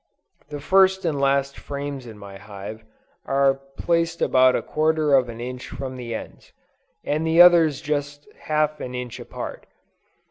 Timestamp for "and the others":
7.03-7.81